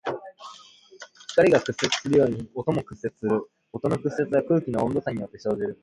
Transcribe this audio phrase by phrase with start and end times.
[1.35, 3.47] 光が屈折するように音も屈折する。
[3.71, 5.79] 音の屈折は空気の温度差によって生じる。